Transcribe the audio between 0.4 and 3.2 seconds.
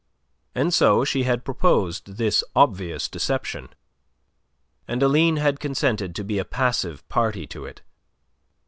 And so she had proposed this obvious